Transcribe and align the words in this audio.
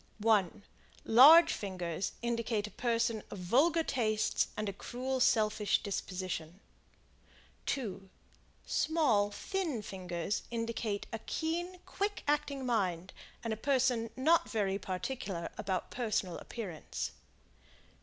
1 0.17 0.63
Large 1.05 1.53
fingers 1.53 2.13
indicate 2.23 2.65
a 2.65 2.71
person 2.71 3.21
of 3.29 3.37
vulgar 3.37 3.83
tastes 3.83 4.47
and 4.57 4.67
a 4.67 4.73
cruel, 4.73 5.19
selfish 5.19 5.83
disposition. 5.83 6.59
2 7.67 8.09
Small, 8.65 9.29
thin 9.29 9.83
fingers 9.83 10.41
indicate 10.49 11.05
a 11.13 11.19
keen, 11.27 11.77
quick 11.85 12.23
acting 12.27 12.65
mind 12.65 13.13
and 13.43 13.53
a 13.53 13.55
person 13.55 14.09
not 14.15 14.49
very 14.49 14.79
particular 14.79 15.49
about 15.55 15.91
personal 15.91 16.35
appearance. 16.39 17.11